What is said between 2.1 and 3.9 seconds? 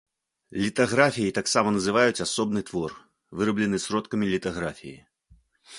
асобны твор, выраблены